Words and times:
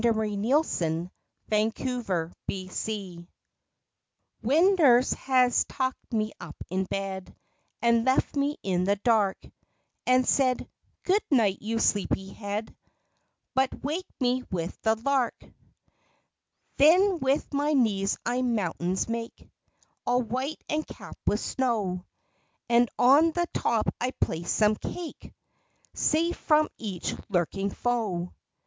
32 0.03 0.41
COUNTERPANE 0.63 1.11
COUNTRY. 1.47 2.49
W 3.19 3.25
hen 4.49 4.75
Nurse 4.75 5.13
has 5.13 5.63
tucked 5.65 6.11
me 6.11 6.31
up 6.39 6.55
in 6.71 6.85
bed, 6.85 7.35
And 7.83 8.03
left 8.03 8.35
me 8.35 8.57
in 8.63 8.85
the 8.85 8.95
dark, 8.95 9.37
And 10.07 10.27
said, 10.27 10.67
"Good 11.03 11.21
night 11.29 11.61
you 11.61 11.77
sleepy 11.77 12.29
head, 12.29 12.75
But 13.53 13.83
wake 13.83 14.07
up 14.25 14.51
with 14.51 14.75
the 14.81 14.95
lark," 14.95 15.39
Then 16.77 17.19
with 17.19 17.53
my 17.53 17.73
knees 17.73 18.17
I 18.25 18.41
mountains 18.41 19.07
make, 19.07 19.47
All 20.07 20.23
white 20.23 20.63
and 20.67 20.83
capped 20.87 21.21
with 21.27 21.39
snow,] 21.41 22.05
And 22.67 22.89
on 22.97 23.33
the 23.33 23.45
top 23.53 23.93
I 24.01 24.09
place 24.19 24.49
some 24.49 24.77
cake, 24.77 25.31
Safe 25.93 26.37
from 26.37 26.69
each 26.79 27.13
lurking 27.29 27.69
foe. 27.69 28.33